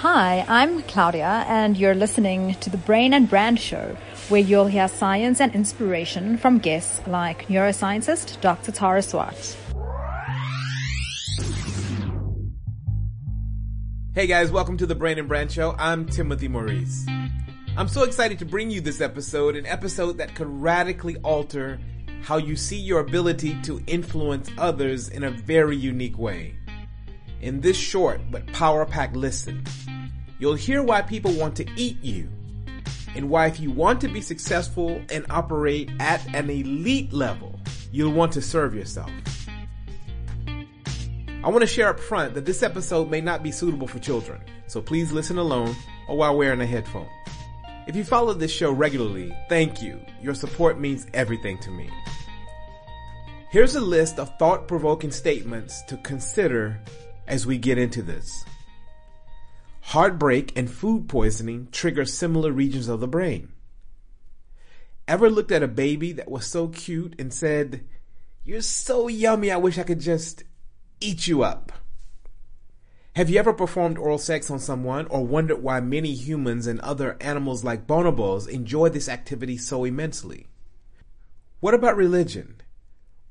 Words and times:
Hi, 0.00 0.44
I'm 0.46 0.82
Claudia, 0.82 1.46
and 1.48 1.74
you're 1.74 1.94
listening 1.94 2.54
to 2.56 2.68
the 2.68 2.76
Brain 2.76 3.14
and 3.14 3.30
Brand 3.30 3.58
Show, 3.58 3.96
where 4.28 4.42
you'll 4.42 4.66
hear 4.66 4.88
science 4.88 5.40
and 5.40 5.54
inspiration 5.54 6.36
from 6.36 6.58
guests 6.58 7.00
like 7.06 7.48
neuroscientist 7.48 8.38
Dr. 8.42 8.72
Tara 8.72 9.00
Swart. 9.00 9.56
Hey 14.14 14.26
guys, 14.26 14.50
welcome 14.50 14.76
to 14.76 14.84
the 14.84 14.94
Brain 14.94 15.18
and 15.18 15.28
Brand 15.28 15.50
Show. 15.50 15.74
I'm 15.78 16.04
Timothy 16.04 16.48
Maurice. 16.48 17.06
I'm 17.78 17.88
so 17.88 18.02
excited 18.02 18.38
to 18.40 18.44
bring 18.44 18.70
you 18.70 18.82
this 18.82 19.00
episode, 19.00 19.56
an 19.56 19.64
episode 19.64 20.18
that 20.18 20.34
could 20.34 20.48
radically 20.48 21.16
alter 21.24 21.80
how 22.20 22.36
you 22.36 22.54
see 22.54 22.78
your 22.78 23.00
ability 23.00 23.58
to 23.62 23.82
influence 23.86 24.50
others 24.58 25.08
in 25.08 25.24
a 25.24 25.30
very 25.30 25.76
unique 25.76 26.18
way. 26.18 26.54
In 27.40 27.60
this 27.60 27.76
short 27.76 28.20
but 28.30 28.46
power 28.48 28.84
packed 28.84 29.14
listen, 29.14 29.64
you'll 30.38 30.54
hear 30.54 30.82
why 30.82 31.02
people 31.02 31.32
want 31.32 31.56
to 31.56 31.66
eat 31.76 32.02
you 32.02 32.28
and 33.14 33.30
why 33.30 33.46
if 33.46 33.58
you 33.58 33.70
want 33.70 34.00
to 34.02 34.08
be 34.08 34.20
successful 34.20 35.00
and 35.10 35.24
operate 35.30 35.90
at 35.98 36.24
an 36.34 36.50
elite 36.50 37.12
level, 37.12 37.58
you'll 37.90 38.12
want 38.12 38.32
to 38.32 38.42
serve 38.42 38.74
yourself. 38.74 39.10
I 41.42 41.48
want 41.48 41.60
to 41.60 41.66
share 41.66 41.88
up 41.88 42.00
front 42.00 42.34
that 42.34 42.44
this 42.44 42.62
episode 42.62 43.10
may 43.10 43.20
not 43.20 43.42
be 43.42 43.52
suitable 43.52 43.86
for 43.86 43.98
children, 44.00 44.40
so 44.66 44.82
please 44.82 45.12
listen 45.12 45.38
alone 45.38 45.74
or 46.08 46.16
while 46.16 46.36
wearing 46.36 46.60
a 46.60 46.66
headphone. 46.66 47.08
If 47.86 47.94
you 47.94 48.04
follow 48.04 48.34
this 48.34 48.50
show 48.50 48.72
regularly, 48.72 49.32
thank 49.48 49.80
you. 49.80 50.00
Your 50.20 50.34
support 50.34 50.80
means 50.80 51.06
everything 51.14 51.56
to 51.58 51.70
me. 51.70 51.88
Here's 53.50 53.76
a 53.76 53.80
list 53.80 54.18
of 54.18 54.36
thought 54.38 54.66
provoking 54.66 55.12
statements 55.12 55.82
to 55.82 55.96
consider 55.98 56.80
as 57.28 57.46
we 57.46 57.58
get 57.58 57.78
into 57.78 58.02
this. 58.02 58.44
Heartbreak 59.90 60.52
and 60.58 60.68
food 60.68 61.08
poisoning 61.08 61.68
trigger 61.70 62.04
similar 62.04 62.50
regions 62.50 62.88
of 62.88 62.98
the 62.98 63.06
brain. 63.06 63.52
Ever 65.06 65.30
looked 65.30 65.52
at 65.52 65.62
a 65.62 65.68
baby 65.68 66.10
that 66.10 66.28
was 66.28 66.44
so 66.44 66.66
cute 66.66 67.14
and 67.20 67.32
said, 67.32 67.84
You're 68.42 68.62
so 68.62 69.06
yummy, 69.06 69.52
I 69.52 69.58
wish 69.58 69.78
I 69.78 69.84
could 69.84 70.00
just 70.00 70.42
eat 71.00 71.28
you 71.28 71.44
up? 71.44 71.70
Have 73.14 73.30
you 73.30 73.38
ever 73.38 73.52
performed 73.52 73.96
oral 73.96 74.18
sex 74.18 74.50
on 74.50 74.58
someone 74.58 75.06
or 75.06 75.24
wondered 75.24 75.62
why 75.62 75.78
many 75.78 76.14
humans 76.14 76.66
and 76.66 76.80
other 76.80 77.16
animals 77.20 77.62
like 77.62 77.86
bonobos 77.86 78.48
enjoy 78.48 78.88
this 78.88 79.08
activity 79.08 79.56
so 79.56 79.84
immensely? 79.84 80.48
What 81.60 81.74
about 81.74 81.96
religion? 81.96 82.56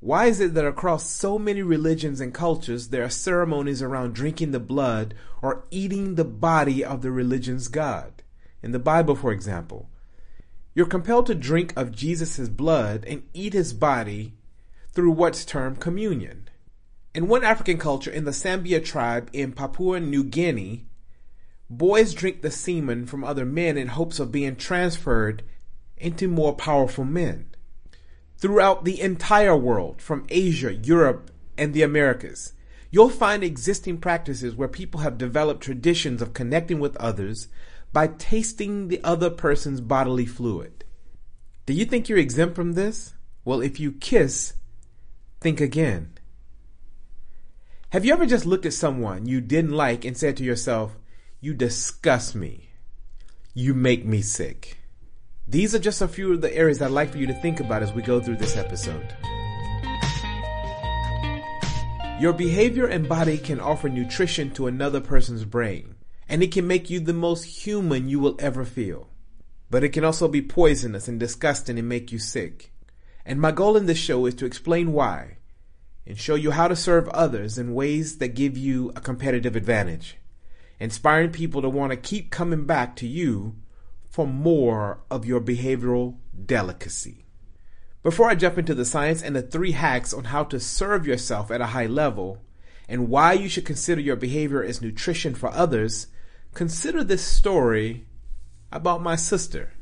Why 0.06 0.26
is 0.26 0.38
it 0.38 0.54
that 0.54 0.64
across 0.64 1.10
so 1.10 1.36
many 1.36 1.62
religions 1.62 2.20
and 2.20 2.32
cultures 2.32 2.90
there 2.90 3.02
are 3.02 3.10
ceremonies 3.10 3.82
around 3.82 4.14
drinking 4.14 4.52
the 4.52 4.60
blood 4.60 5.14
or 5.42 5.64
eating 5.72 6.14
the 6.14 6.24
body 6.24 6.84
of 6.84 7.02
the 7.02 7.10
religion's 7.10 7.66
God? 7.66 8.22
In 8.62 8.70
the 8.70 8.78
Bible, 8.78 9.16
for 9.16 9.32
example, 9.32 9.90
you're 10.76 10.86
compelled 10.86 11.26
to 11.26 11.34
drink 11.34 11.72
of 11.74 11.90
Jesus' 11.90 12.48
blood 12.48 13.04
and 13.04 13.24
eat 13.34 13.52
his 13.52 13.72
body 13.72 14.34
through 14.92 15.10
what's 15.10 15.44
termed 15.44 15.80
communion. 15.80 16.50
In 17.12 17.26
one 17.26 17.42
African 17.42 17.76
culture, 17.76 18.12
in 18.12 18.26
the 18.26 18.32
Sambia 18.32 18.78
tribe 18.78 19.28
in 19.32 19.50
Papua 19.50 19.98
New 19.98 20.22
Guinea, 20.22 20.86
boys 21.68 22.14
drink 22.14 22.42
the 22.42 22.52
semen 22.52 23.06
from 23.06 23.24
other 23.24 23.44
men 23.44 23.76
in 23.76 23.88
hopes 23.88 24.20
of 24.20 24.30
being 24.30 24.54
transferred 24.54 25.42
into 25.96 26.28
more 26.28 26.54
powerful 26.54 27.04
men 27.04 27.48
throughout 28.38 28.84
the 28.84 29.00
entire 29.00 29.56
world, 29.56 30.00
from 30.02 30.26
Asia, 30.28 30.74
Europe, 30.74 31.30
and 31.56 31.72
the 31.72 31.82
Americas. 31.82 32.52
You'll 32.90 33.08
find 33.10 33.42
existing 33.42 33.98
practices 33.98 34.54
where 34.54 34.68
people 34.68 35.00
have 35.00 35.18
developed 35.18 35.62
traditions 35.62 36.22
of 36.22 36.34
connecting 36.34 36.78
with 36.78 36.96
others 36.96 37.48
by 37.92 38.08
tasting 38.08 38.88
the 38.88 39.02
other 39.02 39.30
person's 39.30 39.80
bodily 39.80 40.26
fluid. 40.26 40.84
Do 41.66 41.72
you 41.72 41.84
think 41.84 42.08
you're 42.08 42.18
exempt 42.18 42.54
from 42.54 42.72
this? 42.72 43.14
Well, 43.44 43.60
if 43.60 43.80
you 43.80 43.92
kiss, 43.92 44.54
think 45.40 45.60
again. 45.60 46.12
Have 47.90 48.04
you 48.04 48.12
ever 48.12 48.26
just 48.26 48.46
looked 48.46 48.66
at 48.66 48.72
someone 48.72 49.26
you 49.26 49.40
didn't 49.40 49.72
like 49.72 50.04
and 50.04 50.16
said 50.16 50.36
to 50.36 50.44
yourself, 50.44 50.96
You 51.40 51.54
disgust 51.54 52.34
me. 52.34 52.70
You 53.54 53.72
make 53.74 54.04
me 54.04 54.22
sick? 54.22 54.78
These 55.48 55.76
are 55.76 55.78
just 55.78 56.02
a 56.02 56.08
few 56.08 56.32
of 56.32 56.40
the 56.40 56.52
areas 56.52 56.82
I'd 56.82 56.90
like 56.90 57.10
for 57.10 57.18
you 57.18 57.26
to 57.28 57.34
think 57.34 57.60
about 57.60 57.80
as 57.80 57.92
we 57.92 58.02
go 58.02 58.18
through 58.18 58.36
this 58.36 58.56
episode. 58.56 59.14
Your 62.18 62.32
behavior 62.32 62.86
and 62.86 63.08
body 63.08 63.38
can 63.38 63.60
offer 63.60 63.88
nutrition 63.88 64.50
to 64.54 64.66
another 64.66 65.00
person's 65.00 65.44
brain, 65.44 65.94
and 66.28 66.42
it 66.42 66.50
can 66.50 66.66
make 66.66 66.90
you 66.90 66.98
the 66.98 67.12
most 67.12 67.44
human 67.44 68.08
you 68.08 68.18
will 68.18 68.34
ever 68.40 68.64
feel. 68.64 69.08
But 69.70 69.84
it 69.84 69.90
can 69.90 70.02
also 70.02 70.26
be 70.26 70.42
poisonous 70.42 71.06
and 71.06 71.20
disgusting 71.20 71.78
and 71.78 71.88
make 71.88 72.10
you 72.10 72.18
sick. 72.18 72.72
And 73.24 73.40
my 73.40 73.52
goal 73.52 73.76
in 73.76 73.86
this 73.86 73.98
show 73.98 74.26
is 74.26 74.34
to 74.36 74.46
explain 74.46 74.92
why 74.92 75.36
and 76.04 76.18
show 76.18 76.34
you 76.34 76.50
how 76.50 76.66
to 76.66 76.74
serve 76.74 77.08
others 77.10 77.56
in 77.56 77.72
ways 77.72 78.18
that 78.18 78.28
give 78.34 78.58
you 78.58 78.90
a 78.96 79.00
competitive 79.00 79.54
advantage, 79.54 80.16
inspiring 80.80 81.30
people 81.30 81.62
to 81.62 81.68
want 81.68 81.92
to 81.92 81.96
keep 81.96 82.32
coming 82.32 82.64
back 82.64 82.96
to 82.96 83.06
you 83.06 83.54
for 84.16 84.26
more 84.26 84.98
of 85.10 85.26
your 85.26 85.42
behavioral 85.42 86.16
delicacy. 86.46 87.26
Before 88.02 88.30
I 88.30 88.34
jump 88.34 88.56
into 88.56 88.74
the 88.74 88.86
science 88.86 89.22
and 89.22 89.36
the 89.36 89.42
three 89.42 89.72
hacks 89.72 90.14
on 90.14 90.24
how 90.24 90.42
to 90.44 90.58
serve 90.58 91.06
yourself 91.06 91.50
at 91.50 91.60
a 91.60 91.66
high 91.66 91.84
level 91.84 92.38
and 92.88 93.10
why 93.10 93.34
you 93.34 93.46
should 93.46 93.66
consider 93.66 94.00
your 94.00 94.16
behavior 94.16 94.64
as 94.64 94.80
nutrition 94.80 95.34
for 95.34 95.50
others, 95.50 96.06
consider 96.54 97.04
this 97.04 97.22
story 97.22 98.06
about 98.72 99.02
my 99.02 99.16
sister. 99.16 99.74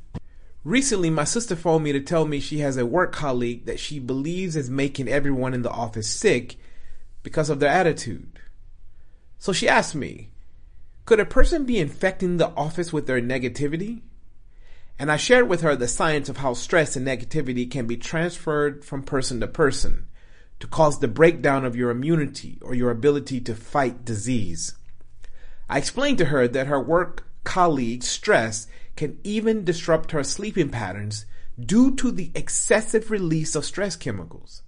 Recently, 0.65 1.11
my 1.11 1.23
sister 1.23 1.55
phoned 1.55 1.85
me 1.85 1.93
to 1.93 2.01
tell 2.01 2.27
me 2.27 2.41
she 2.41 2.59
has 2.59 2.77
a 2.77 2.85
work 2.85 3.13
colleague 3.13 3.67
that 3.67 3.79
she 3.79 4.01
believes 4.01 4.57
is 4.57 4.69
making 4.69 5.07
everyone 5.07 5.55
in 5.55 5.63
the 5.63 5.71
office 5.71 6.11
sick 6.11 6.57
because 7.23 7.51
of 7.51 7.61
their 7.61 7.71
attitude. 7.71 8.41
So 9.39 9.53
she 9.53 9.69
asked 9.69 9.95
me, 9.95 10.31
could 11.05 11.21
a 11.21 11.25
person 11.25 11.65
be 11.65 11.79
infecting 11.79 12.39
the 12.39 12.51
office 12.57 12.93
with 12.93 13.07
their 13.07 13.21
negativity? 13.21 14.03
And 14.99 15.11
I 15.11 15.17
shared 15.17 15.49
with 15.49 15.63
her 15.63 15.75
the 15.75 15.89
science 15.89 16.29
of 16.29 16.39
how 16.39 16.55
stress 16.55 16.97
and 16.97 17.07
negativity 17.07 17.71
can 17.71 17.87
be 17.87 17.97
transferred 17.97 18.85
from 18.85 19.03
person 19.03 19.41
to 19.41 19.49
person 19.49 20.07
to 20.61 20.67
cause 20.67 21.01
the 21.01 21.09
breakdown 21.09 21.65
of 21.65 21.77
your 21.77 21.91
immunity 21.91 22.59
or 22.63 22.75
your 22.75 22.91
ability 22.91 23.41
to 23.41 23.55
fight 23.55 24.05
disease. 24.05 24.75
I 25.69 25.79
explained 25.79 26.19
to 26.19 26.27
her 26.27 26.47
that 26.49 26.69
her 26.69 26.81
work 26.81 27.27
colleague's 27.43 28.09
stress 28.09 28.67
can 28.97 29.19
even 29.25 29.65
disrupt 29.65 30.13
her 30.13 30.23
sleeping 30.23 30.71
patterns 30.71 31.27
due 31.59 31.95
to 31.97 32.11
the 32.11 32.31
excessive 32.35 33.11
release 33.11 33.55
of 33.55 33.65
stress 33.65 33.97
chemicals. 33.97 34.63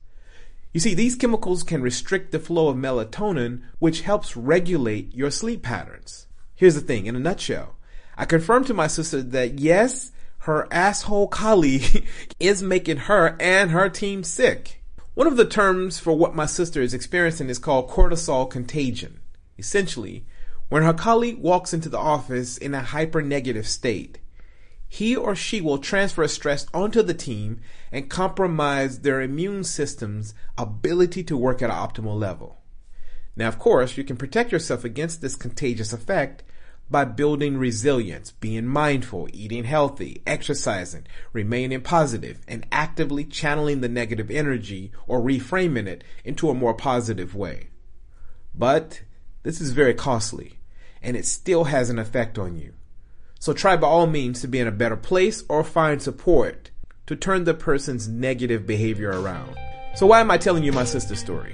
You 0.72 0.80
see, 0.80 0.94
these 0.94 1.16
chemicals 1.16 1.62
can 1.62 1.80
restrict 1.80 2.32
the 2.32 2.38
flow 2.38 2.68
of 2.68 2.76
melatonin, 2.76 3.62
which 3.78 4.02
helps 4.02 4.36
regulate 4.36 5.14
your 5.14 5.30
sleep 5.30 5.62
patterns. 5.62 6.26
Here's 6.54 6.74
the 6.74 6.80
thing, 6.80 7.06
in 7.06 7.16
a 7.16 7.20
nutshell. 7.20 7.76
I 8.16 8.24
confirmed 8.24 8.66
to 8.66 8.74
my 8.74 8.86
sister 8.86 9.22
that 9.22 9.58
yes, 9.58 10.12
her 10.46 10.68
asshole 10.70 11.26
colleague 11.26 12.06
is 12.40 12.62
making 12.62 12.96
her 12.96 13.36
and 13.40 13.72
her 13.72 13.88
team 13.88 14.22
sick. 14.22 14.80
One 15.14 15.26
of 15.26 15.36
the 15.36 15.44
terms 15.44 15.98
for 15.98 16.16
what 16.16 16.36
my 16.36 16.46
sister 16.46 16.80
is 16.80 16.94
experiencing 16.94 17.48
is 17.48 17.58
called 17.58 17.90
cortisol 17.90 18.48
contagion. 18.48 19.18
Essentially, 19.58 20.24
when 20.68 20.84
her 20.84 20.92
colleague 20.92 21.38
walks 21.38 21.74
into 21.74 21.88
the 21.88 21.98
office 21.98 22.58
in 22.58 22.74
a 22.74 22.80
hyper 22.80 23.22
negative 23.22 23.66
state, 23.66 24.18
he 24.88 25.16
or 25.16 25.34
she 25.34 25.60
will 25.60 25.78
transfer 25.78 26.28
stress 26.28 26.66
onto 26.72 27.02
the 27.02 27.14
team 27.14 27.60
and 27.90 28.08
compromise 28.08 29.00
their 29.00 29.20
immune 29.20 29.64
system's 29.64 30.32
ability 30.56 31.24
to 31.24 31.36
work 31.36 31.60
at 31.60 31.70
an 31.70 31.76
optimal 31.76 32.16
level. 32.16 32.58
Now, 33.34 33.48
of 33.48 33.58
course, 33.58 33.96
you 33.96 34.04
can 34.04 34.16
protect 34.16 34.52
yourself 34.52 34.84
against 34.84 35.20
this 35.20 35.34
contagious 35.34 35.92
effect 35.92 36.44
by 36.90 37.04
building 37.04 37.56
resilience, 37.56 38.32
being 38.32 38.66
mindful, 38.66 39.28
eating 39.32 39.64
healthy, 39.64 40.22
exercising, 40.26 41.06
remaining 41.32 41.80
positive, 41.80 42.40
and 42.46 42.66
actively 42.70 43.24
channeling 43.24 43.80
the 43.80 43.88
negative 43.88 44.30
energy 44.30 44.92
or 45.06 45.20
reframing 45.20 45.86
it 45.86 46.04
into 46.24 46.48
a 46.48 46.54
more 46.54 46.74
positive 46.74 47.34
way. 47.34 47.68
But 48.54 49.02
this 49.42 49.60
is 49.60 49.72
very 49.72 49.94
costly 49.94 50.58
and 51.02 51.16
it 51.16 51.26
still 51.26 51.64
has 51.64 51.90
an 51.90 51.98
effect 51.98 52.38
on 52.38 52.56
you. 52.56 52.72
So 53.38 53.52
try 53.52 53.76
by 53.76 53.86
all 53.86 54.06
means 54.06 54.40
to 54.40 54.48
be 54.48 54.60
in 54.60 54.66
a 54.66 54.72
better 54.72 54.96
place 54.96 55.44
or 55.48 55.62
find 55.62 56.00
support 56.00 56.70
to 57.06 57.14
turn 57.14 57.44
the 57.44 57.54
person's 57.54 58.08
negative 58.08 58.66
behavior 58.66 59.10
around. 59.10 59.56
So 59.94 60.06
why 60.06 60.20
am 60.20 60.30
I 60.30 60.38
telling 60.38 60.64
you 60.64 60.72
my 60.72 60.84
sister's 60.84 61.20
story? 61.20 61.52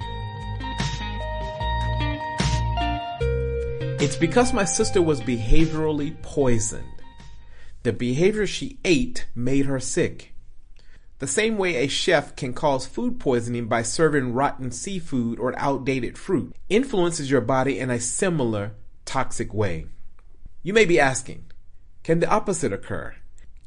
It's 4.03 4.17
because 4.17 4.51
my 4.51 4.65
sister 4.65 5.01
was 5.01 5.21
behaviorally 5.21 6.21
poisoned. 6.21 7.01
The 7.83 7.93
behavior 7.93 8.45
she 8.45 8.77
ate 8.83 9.27
made 9.33 9.65
her 9.65 9.79
sick. 9.79 10.33
The 11.19 11.25
same 11.25 11.57
way 11.57 11.77
a 11.77 11.87
chef 11.87 12.35
can 12.35 12.51
cause 12.51 12.85
food 12.85 13.17
poisoning 13.17 13.67
by 13.67 13.83
serving 13.83 14.33
rotten 14.33 14.71
seafood 14.71 15.39
or 15.39 15.57
outdated 15.57 16.17
fruit 16.17 16.53
influences 16.67 17.31
your 17.31 17.39
body 17.39 17.79
in 17.79 17.89
a 17.89 17.97
similar 17.97 18.73
toxic 19.05 19.53
way. 19.53 19.85
You 20.63 20.73
may 20.73 20.83
be 20.83 20.99
asking, 20.99 21.45
can 22.03 22.19
the 22.19 22.29
opposite 22.29 22.73
occur? 22.73 23.15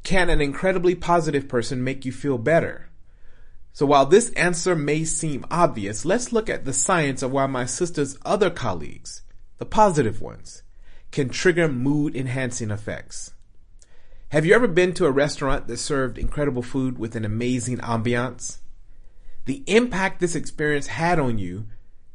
Can 0.03 0.29
an 0.29 0.39
incredibly 0.39 0.93
positive 0.93 1.47
person 1.47 1.83
make 1.83 2.05
you 2.05 2.11
feel 2.11 2.37
better? 2.37 2.89
So 3.73 3.87
while 3.87 4.05
this 4.05 4.29
answer 4.33 4.75
may 4.75 5.03
seem 5.03 5.47
obvious, 5.49 6.05
let's 6.05 6.31
look 6.31 6.47
at 6.47 6.63
the 6.63 6.73
science 6.73 7.23
of 7.23 7.31
why 7.31 7.47
my 7.47 7.65
sister's 7.65 8.19
other 8.23 8.51
colleagues, 8.51 9.23
the 9.57 9.65
positive 9.65 10.21
ones, 10.21 10.63
can 11.11 11.29
trigger 11.29 11.67
mood 11.67 12.15
enhancing 12.15 12.71
effects. 12.71 13.33
Have 14.29 14.45
you 14.45 14.53
ever 14.53 14.67
been 14.67 14.93
to 14.95 15.05
a 15.05 15.11
restaurant 15.11 15.67
that 15.67 15.77
served 15.77 16.17
incredible 16.17 16.61
food 16.61 16.99
with 16.99 17.15
an 17.15 17.23
amazing 17.23 17.77
ambiance? 17.77 18.57
The 19.45 19.63
impact 19.67 20.19
this 20.19 20.35
experience 20.35 20.87
had 20.87 21.17
on 21.17 21.37
you 21.37 21.67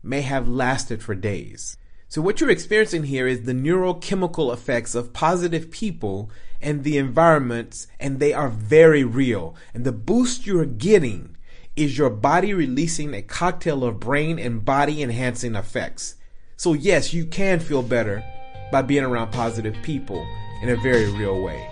may 0.02 0.20
have 0.20 0.46
lasted 0.46 1.02
for 1.02 1.14
days. 1.14 1.78
So 2.08 2.20
what 2.20 2.40
you're 2.40 2.50
experiencing 2.50 3.04
here 3.04 3.26
is 3.26 3.44
the 3.44 3.54
neurochemical 3.54 4.52
effects 4.52 4.94
of 4.94 5.14
positive 5.14 5.70
people 5.70 6.30
and 6.60 6.84
the 6.84 6.98
environments, 6.98 7.86
and 7.98 8.20
they 8.20 8.34
are 8.34 8.50
very 8.50 9.02
real. 9.02 9.56
And 9.72 9.84
the 9.84 9.92
boost 9.92 10.46
you're 10.46 10.66
getting 10.66 11.36
is 11.74 11.96
your 11.96 12.10
body 12.10 12.52
releasing 12.52 13.14
a 13.14 13.22
cocktail 13.22 13.82
of 13.82 13.98
brain 13.98 14.38
and 14.38 14.62
body 14.62 15.02
enhancing 15.02 15.54
effects. 15.54 16.16
So 16.62 16.74
yes, 16.74 17.12
you 17.12 17.26
can 17.26 17.58
feel 17.58 17.82
better 17.82 18.22
by 18.70 18.82
being 18.82 19.02
around 19.02 19.32
positive 19.32 19.74
people 19.82 20.24
in 20.62 20.68
a 20.68 20.76
very 20.76 21.10
real 21.10 21.42
way. 21.42 21.68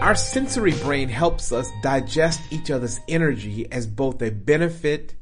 Our 0.00 0.14
sensory 0.14 0.72
brain 0.72 1.10
helps 1.10 1.52
us 1.52 1.70
digest 1.82 2.40
each 2.50 2.70
other's 2.70 2.98
energy 3.08 3.70
as 3.70 3.86
both 3.86 4.22
a 4.22 4.30
benefit 4.30 5.16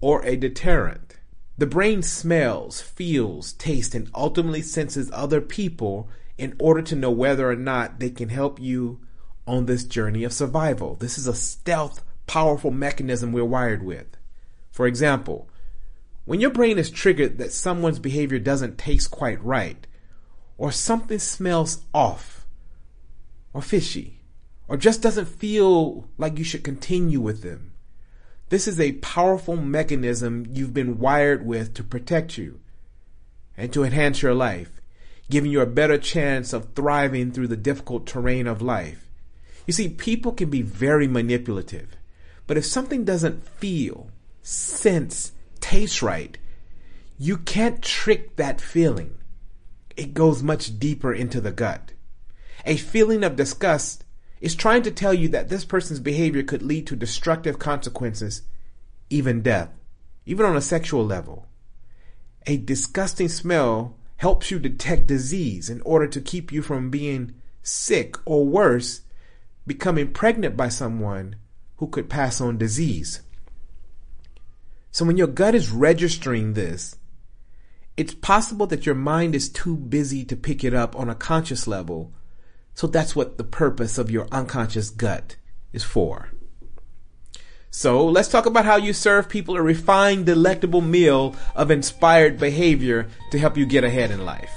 or 0.00 0.24
a 0.24 0.36
deterrent. 0.36 1.16
The 1.58 1.66
brain 1.66 2.04
smells, 2.04 2.80
feels, 2.80 3.52
tastes, 3.54 3.96
and 3.96 4.08
ultimately 4.14 4.62
senses 4.62 5.10
other 5.12 5.40
people 5.40 6.08
in 6.38 6.54
order 6.60 6.82
to 6.82 6.94
know 6.94 7.10
whether 7.10 7.50
or 7.50 7.56
not 7.56 7.98
they 7.98 8.10
can 8.10 8.28
help 8.28 8.60
you 8.60 9.00
on 9.48 9.66
this 9.66 9.82
journey 9.82 10.22
of 10.22 10.32
survival. 10.32 10.94
This 10.94 11.18
is 11.18 11.26
a 11.26 11.34
stealth, 11.34 12.04
powerful 12.28 12.70
mechanism 12.70 13.32
we're 13.32 13.44
wired 13.44 13.82
with. 13.82 14.16
For 14.70 14.86
example, 14.86 15.48
when 16.24 16.40
your 16.40 16.50
brain 16.50 16.78
is 16.78 16.90
triggered 16.90 17.38
that 17.38 17.52
someone's 17.52 17.98
behavior 17.98 18.38
doesn't 18.38 18.78
taste 18.78 19.10
quite 19.10 19.42
right, 19.42 19.86
or 20.56 20.70
something 20.70 21.18
smells 21.18 21.82
off, 21.92 22.46
or 23.52 23.62
fishy 23.62 24.20
or 24.70 24.76
just 24.76 25.02
doesn't 25.02 25.26
feel 25.26 26.08
like 26.16 26.38
you 26.38 26.44
should 26.44 26.62
continue 26.62 27.20
with 27.20 27.42
them. 27.42 27.72
This 28.50 28.68
is 28.68 28.78
a 28.78 28.92
powerful 28.92 29.56
mechanism 29.56 30.46
you've 30.48 30.72
been 30.72 31.00
wired 31.00 31.44
with 31.44 31.74
to 31.74 31.82
protect 31.82 32.38
you 32.38 32.60
and 33.56 33.72
to 33.72 33.82
enhance 33.82 34.22
your 34.22 34.32
life, 34.32 34.80
giving 35.28 35.50
you 35.50 35.60
a 35.60 35.66
better 35.66 35.98
chance 35.98 36.52
of 36.52 36.72
thriving 36.74 37.32
through 37.32 37.48
the 37.48 37.56
difficult 37.56 38.06
terrain 38.06 38.46
of 38.46 38.62
life. 38.62 39.10
You 39.66 39.72
see, 39.72 39.88
people 39.88 40.30
can 40.30 40.50
be 40.50 40.62
very 40.62 41.08
manipulative, 41.08 41.96
but 42.46 42.56
if 42.56 42.64
something 42.64 43.04
doesn't 43.04 43.44
feel, 43.44 44.12
sense, 44.42 45.32
tastes 45.60 46.02
right, 46.02 46.38
you 47.18 47.36
can't 47.36 47.82
trick 47.82 48.36
that 48.36 48.60
feeling. 48.60 49.18
It 49.96 50.14
goes 50.14 50.42
much 50.42 50.78
deeper 50.78 51.12
into 51.12 51.40
the 51.40 51.52
gut. 51.52 51.92
A 52.64 52.76
feeling 52.76 53.24
of 53.24 53.36
disgust 53.36 54.04
is 54.40 54.54
trying 54.54 54.82
to 54.82 54.90
tell 54.90 55.12
you 55.12 55.28
that 55.28 55.48
this 55.48 55.64
person's 55.64 56.00
behavior 56.00 56.42
could 56.42 56.62
lead 56.62 56.86
to 56.86 56.96
destructive 56.96 57.58
consequences, 57.58 58.42
even 59.10 59.42
death, 59.42 59.70
even 60.24 60.46
on 60.46 60.56
a 60.56 60.62
sexual 60.62 61.04
level. 61.04 61.46
A 62.46 62.56
disgusting 62.56 63.28
smell 63.28 63.96
helps 64.16 64.50
you 64.50 64.58
detect 64.58 65.06
disease 65.06 65.68
in 65.68 65.80
order 65.82 66.06
to 66.06 66.20
keep 66.20 66.52
you 66.52 66.62
from 66.62 66.90
being 66.90 67.34
sick 67.62 68.16
or 68.24 68.46
worse, 68.46 69.02
becoming 69.66 70.12
pregnant 70.12 70.56
by 70.56 70.68
someone 70.68 71.36
who 71.76 71.86
could 71.86 72.08
pass 72.08 72.40
on 72.40 72.56
disease. 72.56 73.20
So 74.90 75.04
when 75.04 75.16
your 75.16 75.26
gut 75.26 75.54
is 75.54 75.70
registering 75.70 76.54
this, 76.54 76.96
it's 77.96 78.14
possible 78.14 78.66
that 78.68 78.86
your 78.86 78.94
mind 78.94 79.34
is 79.34 79.48
too 79.48 79.76
busy 79.76 80.24
to 80.24 80.36
pick 80.36 80.64
it 80.64 80.74
up 80.74 80.96
on 80.96 81.08
a 81.08 81.14
conscious 81.14 81.66
level 81.66 82.12
so 82.74 82.86
that's 82.86 83.14
what 83.14 83.36
the 83.36 83.44
purpose 83.44 83.98
of 83.98 84.10
your 84.10 84.26
unconscious 84.32 84.88
gut 84.88 85.36
is 85.70 85.84
for. 85.84 86.30
So 87.70 88.06
let's 88.06 88.28
talk 88.28 88.46
about 88.46 88.64
how 88.64 88.76
you 88.76 88.92
serve 88.92 89.28
people 89.28 89.56
a 89.56 89.62
refined, 89.62 90.26
delectable 90.26 90.80
meal 90.80 91.36
of 91.54 91.70
inspired 91.70 92.38
behavior 92.38 93.08
to 93.32 93.38
help 93.38 93.56
you 93.56 93.66
get 93.66 93.84
ahead 93.84 94.10
in 94.10 94.24
life. 94.24 94.50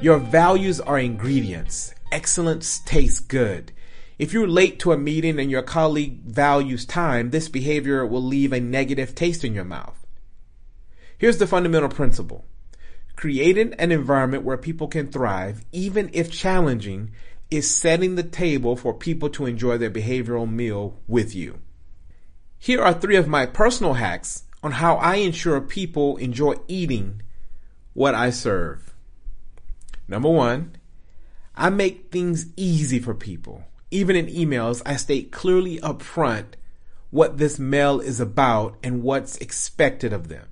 Your 0.00 0.18
values 0.18 0.80
are 0.80 0.98
ingredients. 0.98 1.92
Excellence 2.12 2.78
tastes 2.80 3.18
good. 3.18 3.72
If 4.18 4.32
you're 4.32 4.48
late 4.48 4.78
to 4.80 4.92
a 4.92 4.98
meeting 4.98 5.38
and 5.38 5.50
your 5.50 5.62
colleague 5.62 6.22
values 6.22 6.86
time, 6.86 7.30
this 7.30 7.50
behavior 7.50 8.06
will 8.06 8.22
leave 8.22 8.52
a 8.52 8.60
negative 8.60 9.14
taste 9.14 9.44
in 9.44 9.52
your 9.52 9.64
mouth. 9.64 10.06
Here's 11.18 11.36
the 11.36 11.46
fundamental 11.46 11.90
principle. 11.90 12.46
Creating 13.14 13.74
an 13.74 13.92
environment 13.92 14.42
where 14.42 14.56
people 14.56 14.88
can 14.88 15.08
thrive, 15.08 15.64
even 15.70 16.08
if 16.14 16.30
challenging, 16.30 17.10
is 17.50 17.74
setting 17.74 18.14
the 18.14 18.22
table 18.22 18.74
for 18.74 18.94
people 18.94 19.28
to 19.30 19.46
enjoy 19.46 19.76
their 19.76 19.90
behavioral 19.90 20.50
meal 20.50 20.98
with 21.06 21.34
you. 21.34 21.60
Here 22.58 22.82
are 22.82 22.94
three 22.94 23.16
of 23.16 23.28
my 23.28 23.44
personal 23.44 23.94
hacks 23.94 24.44
on 24.62 24.72
how 24.72 24.96
I 24.96 25.16
ensure 25.16 25.60
people 25.60 26.16
enjoy 26.16 26.54
eating 26.68 27.22
what 27.92 28.14
I 28.14 28.30
serve. 28.30 28.94
Number 30.08 30.30
one, 30.30 30.76
I 31.54 31.70
make 31.70 32.10
things 32.10 32.46
easy 32.56 32.98
for 32.98 33.14
people. 33.14 33.64
Even 33.90 34.16
in 34.16 34.26
emails, 34.26 34.82
I 34.84 34.96
state 34.96 35.30
clearly 35.30 35.78
upfront 35.78 36.54
what 37.10 37.38
this 37.38 37.58
mail 37.58 38.00
is 38.00 38.20
about 38.20 38.76
and 38.82 39.02
what's 39.02 39.36
expected 39.38 40.12
of 40.12 40.28
them. 40.28 40.46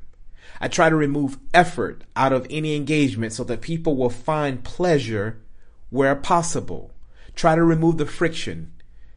I 0.60 0.68
try 0.68 0.88
to 0.88 0.96
remove 0.96 1.38
effort 1.52 2.04
out 2.14 2.32
of 2.32 2.46
any 2.48 2.76
engagement 2.76 3.32
so 3.32 3.44
that 3.44 3.60
people 3.60 3.96
will 3.96 4.10
find 4.10 4.64
pleasure 4.64 5.42
where 5.90 6.14
possible. 6.14 6.92
Try 7.34 7.56
to 7.56 7.64
remove 7.64 7.98
the 7.98 8.06
friction, 8.06 8.72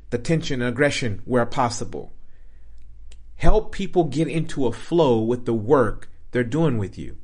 the 0.10 0.18
tension 0.18 0.62
and 0.62 0.70
aggression 0.70 1.22
where 1.26 1.46
possible. 1.46 2.14
Help 3.36 3.72
people 3.72 4.06
get 4.06 4.28
into 4.28 4.66
a 4.66 4.72
flow 4.72 5.20
with 5.20 5.46
the 5.46 5.54
work 5.54 6.10
they're 6.32 6.44
doing 6.44 6.78
with 6.78 6.98
you. 6.98 7.18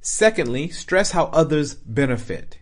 Secondly, 0.00 0.68
stress 0.68 1.12
how 1.12 1.26
others 1.26 1.74
benefit. 1.74 2.58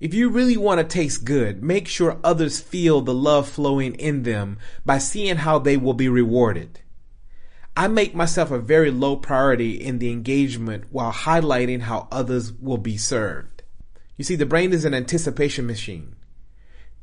If 0.00 0.14
you 0.14 0.28
really 0.28 0.56
want 0.56 0.78
to 0.78 0.84
taste 0.84 1.24
good, 1.24 1.60
make 1.62 1.88
sure 1.88 2.20
others 2.22 2.60
feel 2.60 3.00
the 3.00 3.14
love 3.14 3.48
flowing 3.48 3.94
in 3.96 4.22
them 4.22 4.58
by 4.86 4.98
seeing 4.98 5.38
how 5.38 5.58
they 5.58 5.76
will 5.76 5.94
be 5.94 6.08
rewarded. 6.08 6.80
I 7.76 7.88
make 7.88 8.14
myself 8.14 8.52
a 8.52 8.60
very 8.60 8.92
low 8.92 9.16
priority 9.16 9.72
in 9.72 9.98
the 9.98 10.12
engagement 10.12 10.84
while 10.90 11.12
highlighting 11.12 11.82
how 11.82 12.06
others 12.12 12.52
will 12.52 12.78
be 12.78 12.96
served. 12.96 13.62
You 14.16 14.24
see, 14.24 14.36
the 14.36 14.46
brain 14.46 14.72
is 14.72 14.84
an 14.84 14.94
anticipation 14.94 15.66
machine. 15.66 16.14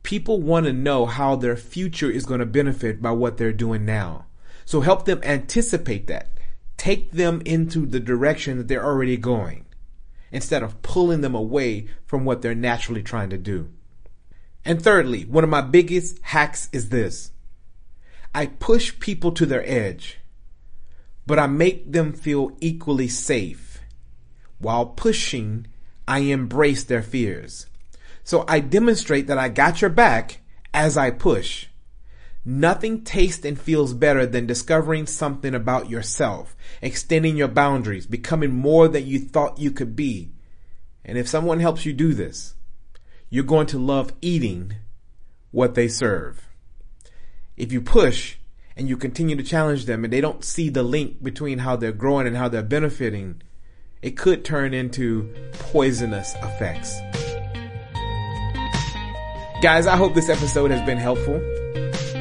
People 0.03 0.41
want 0.41 0.65
to 0.65 0.73
know 0.73 1.05
how 1.05 1.35
their 1.35 1.57
future 1.57 2.09
is 2.09 2.25
going 2.25 2.39
to 2.39 2.45
benefit 2.45 3.01
by 3.01 3.11
what 3.11 3.37
they're 3.37 3.51
doing 3.51 3.83
now. 3.83 4.27
So 4.63 4.81
help 4.81 5.05
them 5.05 5.19
anticipate 5.23 6.07
that. 6.07 6.29
Take 6.77 7.11
them 7.11 7.41
into 7.45 7.85
the 7.85 7.99
direction 7.99 8.57
that 8.57 8.67
they're 8.67 8.85
already 8.85 9.17
going 9.17 9.64
instead 10.35 10.61
of 10.61 10.81
pulling 10.83 11.21
them 11.21 11.33
away 11.33 11.87
from 12.05 12.25
what 12.25 12.41
they're 12.41 12.53
naturally 12.53 13.01
trying 13.01 13.31
to 13.31 13.37
do. 13.37 13.71
And 14.63 14.81
thirdly, 14.81 15.23
one 15.23 15.43
of 15.43 15.49
my 15.49 15.61
biggest 15.61 16.19
hacks 16.21 16.69
is 16.71 16.89
this. 16.89 17.31
I 18.33 18.47
push 18.47 18.99
people 18.99 19.31
to 19.31 19.45
their 19.45 19.67
edge 19.67 20.19
but 21.25 21.39
I 21.39 21.47
make 21.47 21.91
them 21.91 22.13
feel 22.13 22.55
equally 22.61 23.07
safe. 23.07 23.79
While 24.59 24.87
pushing, 24.87 25.67
I 26.07 26.19
embrace 26.19 26.83
their 26.83 27.01
fears. 27.01 27.67
So 28.23 28.45
I 28.47 28.59
demonstrate 28.59 29.27
that 29.27 29.37
I 29.37 29.49
got 29.49 29.81
your 29.81 29.89
back 29.89 30.39
as 30.73 30.97
I 30.97 31.11
push. 31.11 31.67
Nothing 32.45 33.03
tastes 33.03 33.43
and 33.43 33.59
feels 33.59 33.95
better 33.95 34.25
than 34.25 34.45
discovering 34.45 35.07
something 35.07 35.55
about 35.55 35.89
yourself, 35.89 36.55
extending 36.81 37.35
your 37.35 37.47
boundaries, 37.47 38.05
becoming 38.05 38.53
more 38.53 38.87
than 38.87 39.07
you 39.07 39.19
thought 39.19 39.57
you 39.57 39.71
could 39.71 39.95
be. 39.95 40.31
And 41.03 41.17
if 41.17 41.27
someone 41.27 41.59
helps 41.59 41.85
you 41.85 41.93
do 41.93 42.13
this, 42.13 42.53
you're 43.29 43.43
going 43.43 43.67
to 43.67 43.79
love 43.79 44.13
eating 44.21 44.75
what 45.49 45.73
they 45.73 45.87
serve. 45.87 46.47
If 47.57 47.71
you 47.71 47.81
push, 47.81 48.37
and 48.75 48.89
you 48.89 48.97
continue 48.97 49.35
to 49.35 49.43
challenge 49.43 49.85
them 49.85 50.03
and 50.03 50.11
they 50.11 50.21
don't 50.21 50.43
see 50.43 50.69
the 50.69 50.83
link 50.83 51.23
between 51.23 51.59
how 51.59 51.75
they're 51.75 51.91
growing 51.91 52.27
and 52.27 52.35
how 52.35 52.49
they're 52.49 52.61
benefiting, 52.61 53.41
it 54.01 54.17
could 54.17 54.43
turn 54.43 54.73
into 54.73 55.33
poisonous 55.53 56.35
effects. 56.43 56.99
Guys, 59.61 59.87
I 59.87 59.95
hope 59.95 60.13
this 60.13 60.29
episode 60.29 60.71
has 60.71 60.85
been 60.85 60.97
helpful. 60.97 61.41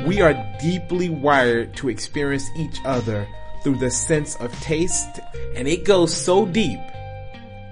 We 0.06 0.20
are 0.20 0.34
deeply 0.60 1.08
wired 1.08 1.74
to 1.76 1.88
experience 1.88 2.50
each 2.56 2.78
other 2.84 3.26
through 3.62 3.78
the 3.78 3.90
sense 3.90 4.36
of 4.36 4.52
taste, 4.60 5.20
and 5.56 5.66
it 5.66 5.84
goes 5.84 6.14
so 6.14 6.44
deep 6.44 6.80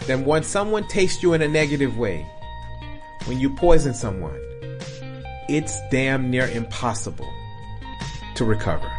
that 0.07 0.21
when 0.25 0.43
someone 0.43 0.89
tastes 0.89 1.23
you 1.23 1.35
in 1.35 1.43
a 1.43 1.49
negative 1.49 1.99
way, 1.99 2.27
when 3.27 3.39
you 3.39 3.55
poison 3.55 3.93
someone, 3.93 4.41
it's 5.49 5.79
damn 5.91 6.31
near 6.31 6.49
impossible 6.49 7.31
to 8.37 8.45
recover. 8.45 8.91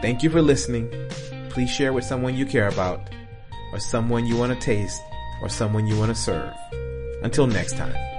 Thank 0.00 0.22
you 0.22 0.30
for 0.30 0.40
listening. 0.40 0.88
Please 1.50 1.70
share 1.70 1.92
with 1.92 2.04
someone 2.04 2.36
you 2.36 2.46
care 2.46 2.68
about, 2.68 3.00
or 3.72 3.80
someone 3.80 4.26
you 4.26 4.36
want 4.36 4.52
to 4.52 4.64
taste, 4.64 5.02
or 5.42 5.48
someone 5.48 5.86
you 5.88 5.98
want 5.98 6.10
to 6.10 6.14
serve. 6.14 6.54
Until 7.22 7.46
next 7.48 7.76
time. 7.76 8.11